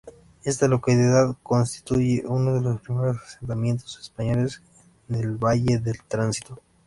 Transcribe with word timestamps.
Esta 0.43 0.67
localidad 0.67 1.35
constituye 1.43 2.23
uno 2.25 2.55
de 2.55 2.61
los 2.61 2.81
primeros 2.81 3.21
asentamientos 3.21 3.99
españoles 4.01 4.59
en 5.09 5.13
el 5.17 5.35
Valle 5.37 5.77
del 5.77 6.01
Tránsito. 6.07 6.59